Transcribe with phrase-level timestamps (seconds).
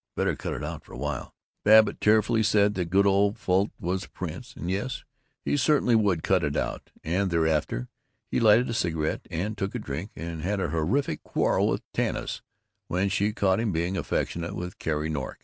[0.15, 4.05] Better cut it out for a while." Babbitt tearfully said that good old Fult was
[4.05, 5.03] a prince, and yes,
[5.45, 7.87] he certainly would cut it out, and thereafter
[8.31, 12.41] he lighted a cigarette and took a drink and had a terrific quarrel with Tanis
[12.87, 15.37] when she caught him being affectionate with Carrie Nork.